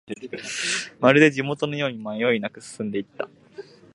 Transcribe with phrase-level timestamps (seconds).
[0.99, 3.29] まるで地元のように迷いなく進んでいった